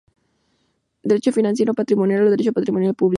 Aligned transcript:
Derecho 1.03 1.31
financiero 1.31 1.75
patrimonial 1.75 2.21
o 2.25 2.31
Derecho 2.33 2.53
patrimonial 2.57 2.95
público. 2.95 3.09